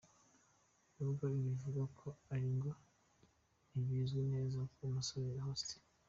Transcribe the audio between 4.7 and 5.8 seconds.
umusore Horst.